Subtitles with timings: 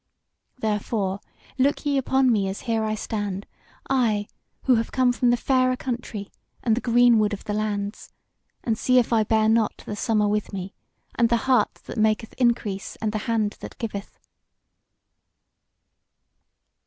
[0.57, 1.19] Therefore
[1.59, 3.45] look ye upon me as here I stand,
[3.87, 4.25] I
[4.63, 6.31] who have come from the fairer country
[6.63, 8.11] and the greenwood of the lands,
[8.63, 10.73] and see if I bear not the summer with me,
[11.13, 14.17] and the heart that maketh increase and the hand that giveth."